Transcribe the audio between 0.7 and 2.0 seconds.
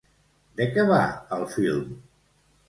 què va el film?